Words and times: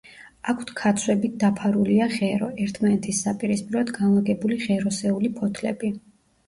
აქვთ 0.53 0.71
ქაცვებით 0.79 1.35
დაფარულია 1.43 2.09
ღერო, 2.15 2.49
ერთმანეთის 2.65 3.23
საპირისპიროდ 3.29 3.93
განლაგებული 4.01 4.63
ღეროსეული 4.67 5.35
ფოთლები. 5.41 5.97